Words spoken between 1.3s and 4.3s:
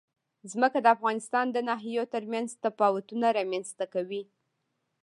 د ناحیو ترمنځ تفاوتونه رامنځ ته کوي.